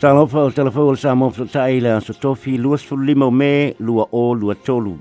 [0.00, 3.74] Tanofa o telefau o le samofa o taile an so tofi luas fulu lima me
[3.78, 4.96] lua o lua tolu.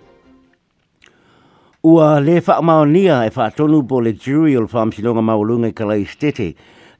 [1.84, 5.68] Ua le faa maonia e faa tonu bo le jury o le faa msilonga maulunga
[5.68, 6.52] i kalai stete.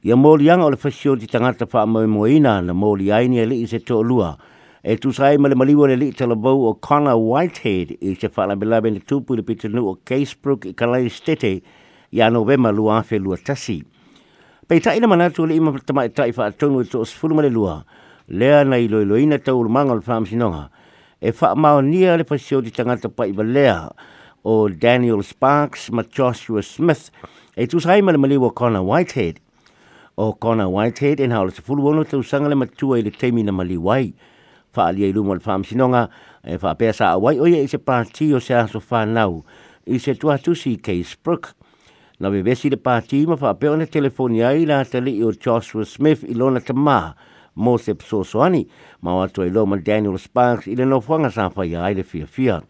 [0.02, 3.60] Ia mōli anga o le fasio di tangata faa maumoina na mōli aini e li
[3.62, 4.26] i se tolua.
[4.26, 4.36] Ia
[4.84, 8.56] e tu sai mali mali wale li tala bau o Connor Whitehead i te whala
[8.58, 11.60] milabe ni tupu le pitanu o Casebrook i Kalani Stete
[12.10, 13.76] i a novema lua afe lua tasi.
[14.66, 17.36] Pei ta ina manatu le ima tama i ta i wha atonu i tos fulu
[17.38, 17.84] mali lua,
[18.26, 20.66] lea na i loilo ina tau ulu manga le whaam sinonga,
[21.22, 23.86] e wha mao nia le pasio di tangata pa i balea
[24.44, 27.12] o Daniel Sparks ma Joshua Smith
[27.54, 29.38] e tu sai mali mali wa Connor Whitehead.
[30.18, 33.14] O Connor Whitehead en hao le te fulu wono tau sanga le matua i le
[33.14, 34.10] teimi na mali wai.
[34.10, 34.28] Whitehead.
[34.72, 36.08] whaalia i lumo le whaamsinonga,
[36.44, 39.42] e eh, whapea sa awai oia i se pāti o se aso whanau,
[39.86, 41.52] i se tuatusi Case Brook.
[42.20, 46.22] Na wewesi le pāti ma whapea ona telefoni ai la tali i o Joshua Smith
[46.24, 47.12] i lona tamā,
[47.52, 48.62] mō se psosoani,
[49.04, 52.60] ma o atu i loma Daniel Sparks i le nofuanga sa whai ai le fia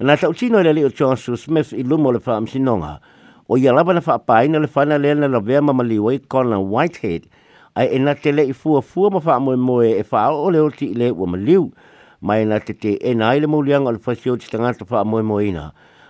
[0.00, 2.92] Na tau tino i le leo Joshua Smith i lumo le whaamsinonga,
[3.50, 7.26] o ia lava na whaapaina le whana lena la vea mamaliwa i Colin Whitehead,
[7.78, 10.58] ai ena te le i fua fua ma faa moe moe e faa o le
[10.60, 11.68] oti le ua maliu,
[12.26, 15.22] ma ena te te ena ai le maulianga o le fasio te tangata faa moe
[15.22, 15.68] moe ina,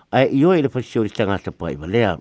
[0.08, 2.16] ai i oi le fasio te tangata pa i valea.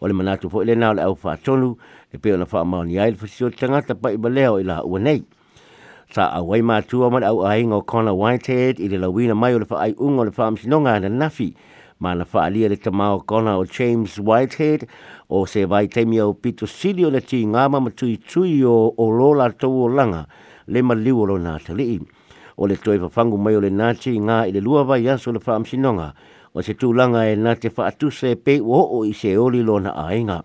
[0.00, 1.74] O le manatu fo ele nao le au faa tonu,
[2.14, 4.80] e peo na faa maoni ai le fasio te tangata pa i valea o ila
[4.86, 5.20] ua nei.
[6.14, 9.54] Sa a wai mātua ma le au ainga o Connor Whitehead i le lawina mai
[9.54, 11.50] o le faa ai unga o le faa msinonga na nafi,
[12.00, 14.86] ma na fa ali le tama o kona o James Whitehead
[15.28, 18.94] o se vai te mia o pito silio le ti nga ma tui tui o
[18.96, 20.24] o lola to o langa
[20.66, 22.00] le ma liu lo na tali
[22.56, 25.28] o le toi fa mai o le na ti nga i le lua vai aso
[25.30, 26.14] le fa am sinonga
[26.56, 29.12] o se tu langa e na te fa atu se e pe o o i
[29.12, 30.40] se oli lo na ainga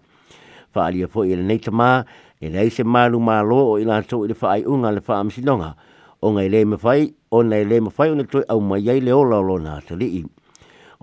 [0.76, 2.04] fa ali fo i le nei tama
[2.38, 4.92] e nei se malu ma lo o i la to i le fa ai unga
[4.92, 5.72] le fa am sinonga
[6.20, 8.84] o ngai le me fai o nei le me fai o le toi au mai
[8.92, 10.24] ai le ola lo na tali i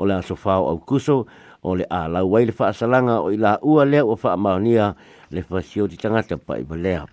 [0.03, 1.27] o le aso fao au kuso
[1.63, 4.91] o le a lau wai le faa salanga o ila ua lea ua faa maonia
[5.31, 7.07] le faa di tangata pa iwa lea.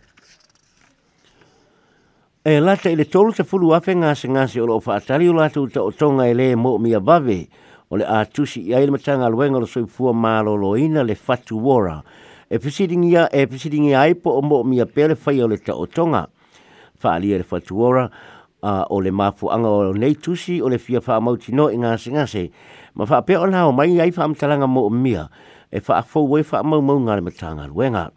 [2.44, 5.62] E lata ile tolu te fulu afe ngase ngase o loo faa tari o lata
[5.62, 7.46] uta o tonga ele mo mia bave
[7.92, 11.14] o le a tusi ia ile matanga luenga lo soi fua malo lo ina le
[11.16, 12.02] fatu wora.
[12.50, 15.86] E pisidingi ia e pisidingi aipo o mo mia pele fai o le ta o
[15.86, 16.26] tonga.
[16.98, 18.10] Fa lia le fatu wora
[18.62, 21.76] a uh, o mafu anga o nei tusi o le fia wha mauti no i
[21.78, 22.52] ngase ngase.
[22.96, 25.30] Ma wha pe ona o mai ai wha mtalanga mo o mia
[25.72, 28.12] e wha afo e wei fa mo mo ngare ma tanga luenga.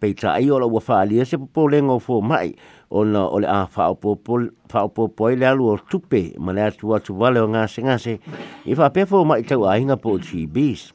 [0.00, 2.54] Pei ta ai ola ua wha alia se popo le ngau fo mai
[2.90, 6.60] o na o le a fa o popo i le alu o tupe ma le
[6.68, 8.20] atu atu wale o ngase ngase
[8.68, 10.92] i wha pe fo mai tau ai nga po o tibis.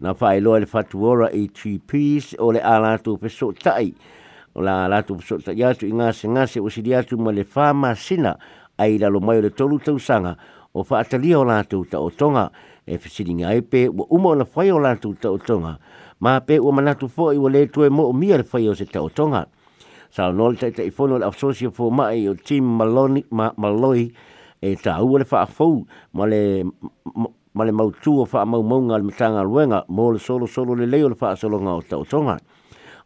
[0.00, 3.92] Na wha e loa le fatuora i tibis o le ala tupe so tai
[4.54, 7.18] o la la tu so ya tu inga se nga se o si dia tu
[7.18, 7.44] mo le
[7.96, 8.38] sina
[8.78, 10.36] ai la lo mai le tolu tu sanga
[10.72, 12.50] o fa atali o tu ta o tonga
[12.86, 14.62] e fa si dinga ai pe o uma o la fa
[14.98, 15.78] tu ta o tonga
[16.20, 18.44] ma pe u mana tu fo i o le tu e mo o mia le
[18.44, 19.46] fa o se ta o tonga
[20.10, 24.12] sa no le ta i fo le asosia fo mai o tim maloni ma maloi
[24.62, 25.82] e ta u le fa fo
[26.14, 26.62] male
[27.54, 30.86] le mau tu o fa mau mau nga le mtanga luenga mo solo solo le
[30.86, 32.38] leo le fa solo nga o ta o tonga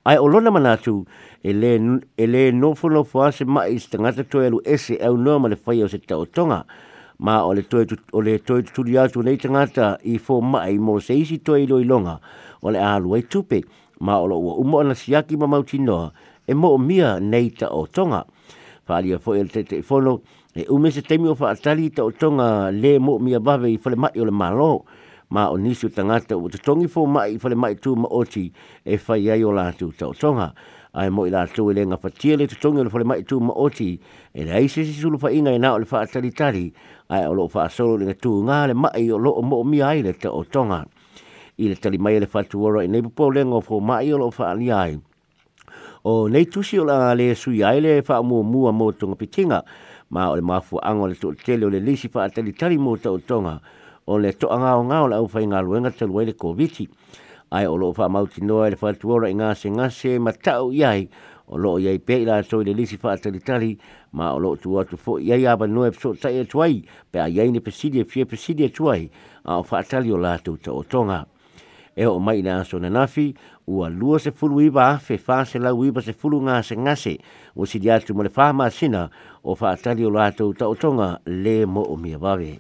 [0.09, 0.95] ai olona manatu
[1.45, 1.73] e le
[2.17, 5.49] e le no fulo fo ase ma istanga te to elu ese e no ma
[5.53, 6.65] le fai o se ta otonga
[7.21, 7.85] ma ole toi
[8.17, 11.85] ole toi tu dia tu nei tangata i fo mai mo se isi toi loi
[11.85, 12.17] longa
[12.65, 13.61] ole a lui tupe
[14.01, 16.09] ma ole o umo na siaki ma mau tino
[16.49, 18.25] e mo mia nei ta otonga
[18.89, 20.23] fa ali fo el te te fono
[20.57, 23.99] e umese temi o fa atali ta otonga le mo mia bave i fo le
[24.01, 24.73] mai le malo
[25.31, 28.51] ma o nisi o tangata o te tongi fō mai i mai tū ma oti
[28.85, 30.53] e whai ai o lātu tau tonga.
[30.95, 33.23] Ai mo i lātu i e lenga whatia le te tongi o le whale mai
[33.29, 33.99] tū ma oti
[34.35, 36.71] e le aise si sulu wha inga i nā o le wha atari tari
[37.13, 39.83] ai o loo wha asoro le tū ngā le mai o loo mo o mi
[39.85, 40.85] ai le tau tonga.
[41.59, 43.81] I le tali mai le wha tū ora i e neipu pō lenga o fō
[43.85, 44.97] mai o loo wha ali ai.
[46.09, 49.61] O nei tusi o la le sui ai le wha mua mua mō tonga pitinga
[50.11, 52.97] ma o le mafu ango le tō tele o le lisi wha atari tari mō
[53.05, 53.61] tau tonga
[54.09, 56.87] o le to anga o nga o lau fai ngā luenga te luele koviti.
[57.53, 60.71] Ai o loo wha mauti noa e le wha tuora i ngase ngase ma tau
[60.73, 61.05] iai
[61.53, 63.75] o loo iai pe ila so i le lisi wha atalitali
[64.17, 66.81] ma o loo tu atu fo iai aba no e pso tai e tuai
[67.13, 69.11] pe a iai ni pesidia fie pesidia tuai
[69.45, 71.27] a o wha atali o la tau ta o tonga.
[71.95, 73.35] E o mai na aso na nafi
[73.69, 77.19] ua lua se fulu iwa fe wha se lau iwa se fulu ngase ngase
[77.57, 79.11] o si diatu mo le wha sina
[79.45, 82.57] o wha atali o la tau ta o tonga le mo o mia wawe.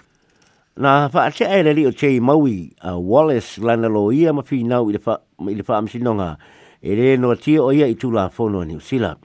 [0.79, 4.93] Nā whaate ai rari o Tei Maui, a uh, Wallace Lanalo ia ma whinau i
[4.95, 6.37] le whaamisinonga,
[6.81, 9.19] e re noa tia o ia i tūla whono a New Zealand.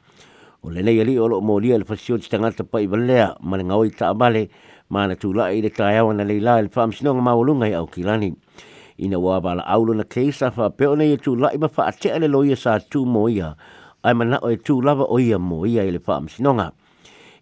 [0.65, 3.37] O le nei ali o lo mo lia le fasio ti tangata pa i balea,
[3.43, 4.47] ma le ngawai ta abale,
[4.89, 8.33] ma na tūla i le tai awa na leila le whaamisinonga maulunga i au kilani.
[8.97, 12.23] Ina wā bala aulo na keisa wha peo nei e tūla i ma whaate ai
[12.25, 13.53] le loia sa tū mo ia,
[14.01, 16.71] ai mana o e tūlava o ia mo ia i le whaamisinonga.
[16.73, 16.73] Nā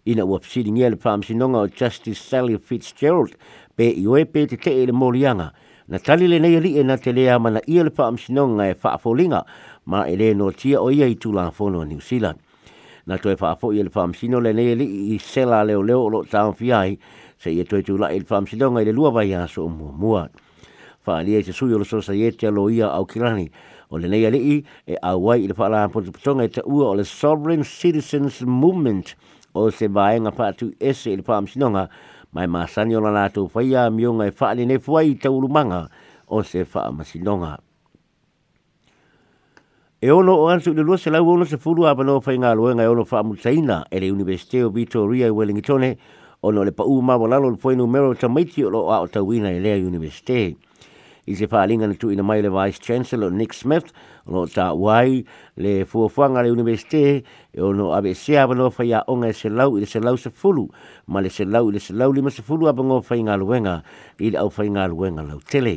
[0.04, 3.34] ina ua pisiri ngia le whaamsinonga o Justice Sally Fitzgerald
[3.76, 5.52] pe i oe pe te te e le morianga.
[5.88, 9.44] Na tali le nei rie na te lea mana ia le whaamsinonga e whaafolinga
[9.86, 12.38] ma e le no tia o ia i tūlā whono New Zealand.
[13.06, 16.24] Na toe whaafo i le whaamsino le nei rie i sela leo leo o lo
[16.24, 16.98] tāo fiai
[17.38, 20.28] se ia toe tūlā i le whaamsinonga i le lua vai aso o mua mua.
[21.06, 23.50] Whaalia i se sui o le sosa ietia lo ia au kirani
[23.90, 26.94] o le nei rie e awai i le whaalā pontu putonga i te ua o
[26.94, 29.14] le Sovereign Citizens Movement
[29.54, 31.88] o se vaenga whaatu ese i le whaamsinonga,
[32.32, 35.88] mai mā sani o la nātou whaia miunga e whaane ne fuai i taurumanga
[36.28, 37.58] o se whaamasinonga.
[40.02, 42.82] E ono o ansu le lua se lau ono se furu apa no whaingā luenga
[42.82, 45.96] e ono whaamutaina e le Universite o Vitoria i Wellingtone,
[46.42, 49.50] ono le pa'u mawa lalo le fwenu mero ta maiti o lo a o tawina
[49.52, 50.32] i lea Universite.
[50.32, 50.71] Universite
[51.24, 53.92] i se whaalinga na tuina mai le Vice Chancellor Nick Smith
[54.26, 55.22] o no tā wai
[55.62, 57.22] le fuafuanga le universite
[57.52, 60.00] e o no abe se awa no whaia onga e se lau i le se
[60.02, 60.66] lau se fulu
[61.06, 63.36] ma le se lau i le se lau lima se fulu apa ngō whai ngā
[63.38, 63.76] luenga
[64.18, 65.76] i le au whai ngā luenga lau tele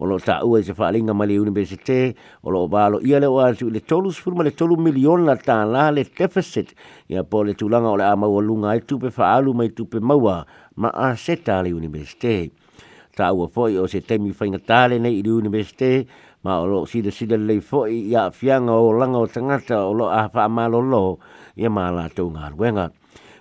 [0.00, 3.28] o lo tā ua i se whaalinga mai le universite o lo balo ia le
[3.28, 6.72] o atu i le tolu sefuru ma le tolu miliona la tā la le deficit
[7.12, 10.00] i a po le tulanga o le a maua lunga i tupe whaalu mai tupe
[10.00, 10.40] maua
[10.80, 12.48] ma a seta le universite
[13.20, 15.90] ta ua foi o se temi whainga tāle nei i universite,
[16.42, 19.92] ma o lo sida sida lei foi i a fianga o langa o tangata o
[19.92, 21.02] lo a wha amalo lo
[21.60, 22.86] i a mā la tau ngā ruenga.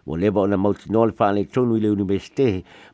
[0.09, 2.47] Ua lewa o na mauti nōle wha ane tonu i le universite,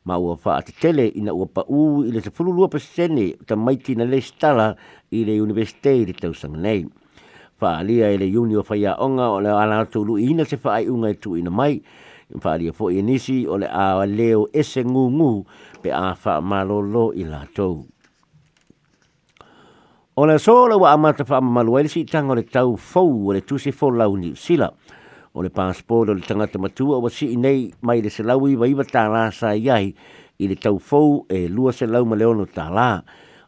[0.06, 2.78] ma ua wha ata tele i na ua pa u i le te fululua pa
[2.78, 4.70] sene ta maiti na le stala
[5.10, 6.84] i le universite i le tau sanga nei.
[7.58, 10.60] Wha alia i le uni o whaia onga o le ala lu i ina se
[10.62, 11.82] wha ai unga i tu ina mai,
[12.40, 15.46] faalia foʻi e nisi o le a leo ese gūgū
[15.82, 17.86] pe a malolo i latou
[20.16, 23.32] o le aso o le ua amata faamamalu ai le siitaga le tau fou o
[23.32, 24.70] le tusi folau niusila
[25.34, 29.30] o le pasipole o le tagata matua ua sii nei mai le selau ivaiva tālā
[29.32, 29.94] sa iai
[30.42, 32.90] i le tau fou e lua selau ma leono tālā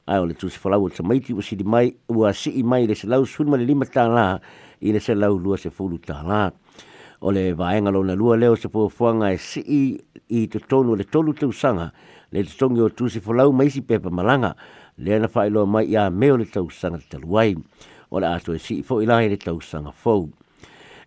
[0.07, 2.95] ae o le tusi folau o le tamaiti o sili mai ua sii mai le
[2.95, 4.39] selau sulu ma le lima tālā
[4.81, 6.47] i le selau lua sefulu tālā
[7.21, 9.99] o le vaenga lona lua leo se po fuanga e si i,
[10.29, 11.93] i tonu le tolu te usanga
[12.31, 14.55] le te tongi o tu se folau maisi pepa malanga
[14.99, 17.57] le ana fai loa mai ia meo le tau usanga te taluai
[18.11, 20.29] o le ato e si i fo ilai le tau usanga fou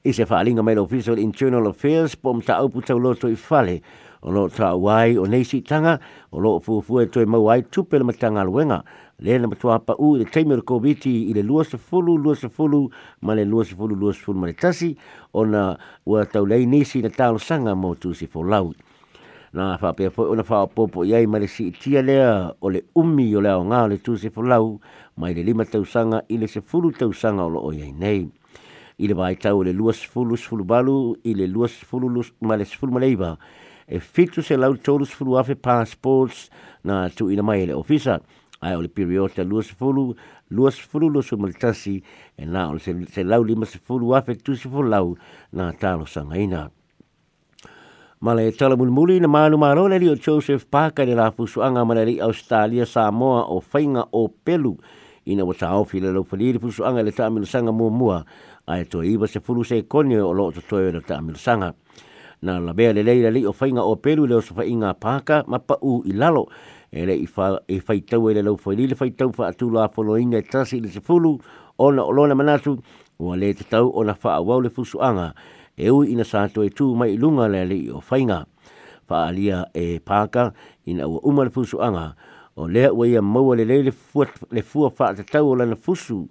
[0.04, 3.80] i se faalinga mai lo official internal affairs po mta au putau loto i fale
[4.22, 5.98] o lo ta wai o nei si tanga
[6.30, 8.84] o lo fu fu e toi mau ai tupe le matanga luenga
[9.20, 12.88] le na matua pa u le teimer ko viti i le luas fulu luas fulu
[13.22, 14.94] ma le luas fulu luas fulu ma le tasi
[15.34, 18.74] o na ua tau lei nisi na talo sanga mo tu si lau.
[19.54, 22.18] na fa pe fo na fa popo ye ma le si tia le
[22.62, 24.80] o le umi o le o nga le tu se fo lau
[25.18, 28.30] mai le lima tau sanga i le se fulu tau sanga o lo ye nei
[28.98, 32.64] i le vai tau le luas fulu fulu balu i le luas fulu ma le
[32.66, 33.10] fulu ma le
[33.92, 36.50] e fitu se lau tolu sefulu afe passports
[36.84, 38.22] na tu ina mai ele ofisa
[38.62, 40.16] ai ole periota lua sefulu
[40.50, 42.02] lua sefulu lua su malitasi
[42.38, 45.18] e na ole se, se lau lima sefulu afe tu sefulu lau
[45.52, 46.70] na talo sanga ina
[48.22, 51.94] ma le tala mulimuli na malu malo le lio Joseph Parker le la fusuanga ma
[51.94, 54.78] le li Australia Samoa o fainga o pelu
[55.26, 58.24] ina wata aofi le lau faliri fusuanga le ta amilusanga mua mua
[58.68, 61.74] ai to iwa se fulu se konio o loo to toyo le ta amilusanga.
[61.76, 62.10] Ta amilusanga
[62.42, 65.44] na la bea le leila li o fainga o peru le o sa fainga paka
[65.48, 66.50] ma pa u i lalo
[66.92, 69.48] e le i fa e fai tau e le lau fai lile fai tau fa
[69.54, 71.38] atu la folo inga e tasi le se fulu
[71.78, 72.74] o na o lona manatu
[73.20, 75.34] o le te tau o na faa wau le fusu anga
[75.78, 78.46] e ui ina sa e tu mai lunga le li o fainga
[79.08, 80.52] fa alia e paka
[80.86, 82.16] ina ua uma le fusu anga
[82.56, 86.26] o lea ua ia maua le lei le fua fa te tau o lana fusu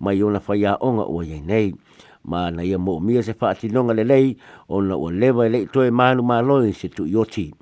[0.00, 1.72] mai o na fai a onga ua iei nei
[2.24, 4.36] ma na ia mo mia se fa ti nonga le lei
[4.68, 7.52] o na o leva le to e manu ma loi se tu yoti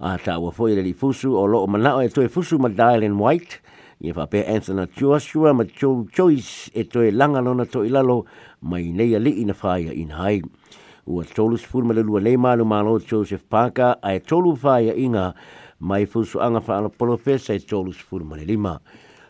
[0.00, 2.58] a ta wa foi le fusu o lo ma na o e to e fusu
[2.60, 3.60] ma dial dialen white
[4.00, 7.82] ye fa pe ensa na tuasua ma cho choice e to e langa lona to
[7.84, 8.26] i lalo
[8.60, 10.42] mai nei ali ina faia in hai
[11.08, 14.92] ua tolu sifur ma le lua lei malu malo Joseph Parker a e tolu faia
[14.92, 15.32] inga
[15.80, 18.80] mai fusu anga fa ala polofesa e tolu sifur ma le lima.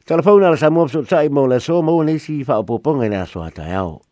[0.08, 4.05] Telefona ala samuapso tae mo le so mo nisi fa opoponga ina soa tae au.